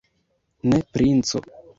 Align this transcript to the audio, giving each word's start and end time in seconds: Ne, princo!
Ne, 0.71 0.79
princo! 0.95 1.43